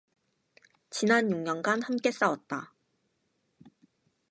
지난 0.89 1.29
육 1.31 1.37
년간 1.41 1.83
함께 1.83 2.09
싸웠다 2.09 2.73